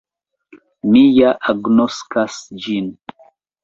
[0.95, 2.95] Mi ja agnoskas ĝin.